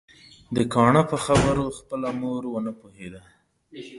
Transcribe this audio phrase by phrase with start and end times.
[0.55, 3.21] د کاڼه په خبرو خپله مور ونه پوهيده